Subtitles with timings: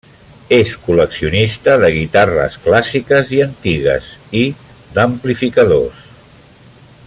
[0.55, 4.09] És col·leccionista de guitarres clàssiques i antigues
[4.41, 4.43] i
[4.97, 6.05] d'amplificadors.